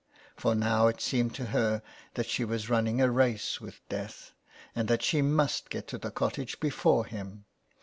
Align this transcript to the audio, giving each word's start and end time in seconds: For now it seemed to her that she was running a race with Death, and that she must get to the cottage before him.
For 0.35 0.55
now 0.55 0.87
it 0.87 0.99
seemed 0.99 1.35
to 1.35 1.45
her 1.45 1.83
that 2.15 2.25
she 2.25 2.43
was 2.43 2.71
running 2.71 2.99
a 2.99 3.11
race 3.11 3.61
with 3.61 3.87
Death, 3.87 4.33
and 4.75 4.87
that 4.87 5.03
she 5.03 5.21
must 5.21 5.69
get 5.69 5.87
to 5.89 5.99
the 5.99 6.09
cottage 6.09 6.59
before 6.59 7.05
him. 7.05 7.45